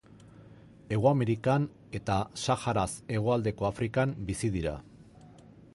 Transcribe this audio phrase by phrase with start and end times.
[0.95, 1.67] Hego Amerikan
[1.99, 2.15] eta
[2.45, 4.77] Saharaz hegoaldeko Afrikan bizi dira.